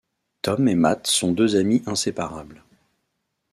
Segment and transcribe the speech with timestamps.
[0.41, 2.63] Tom et Matt sont deux amis inséparables.